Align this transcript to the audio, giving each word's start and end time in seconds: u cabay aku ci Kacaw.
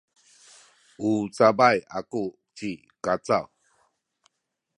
u 1.09 1.11
cabay 1.35 1.77
aku 1.97 2.23
ci 2.55 2.71
Kacaw. 3.03 3.45